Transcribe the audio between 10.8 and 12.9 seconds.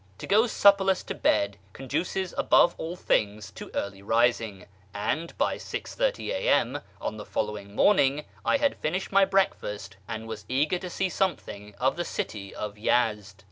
see something of the city of